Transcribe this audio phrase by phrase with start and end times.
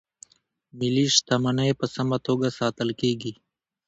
[0.77, 3.33] ملي شتمنۍ په سمه توګه ساتل کیږي.